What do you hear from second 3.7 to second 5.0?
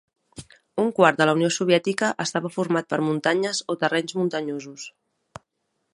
o terrenys muntanyosos.